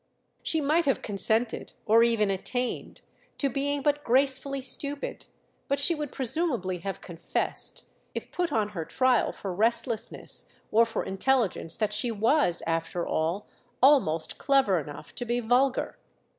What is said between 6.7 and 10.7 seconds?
have confessed, if put on her trial for restlessness